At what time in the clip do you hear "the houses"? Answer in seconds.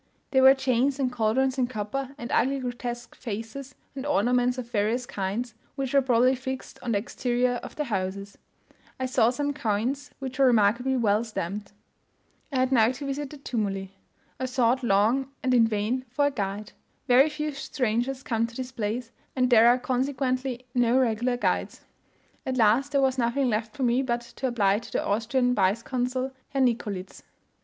7.75-8.35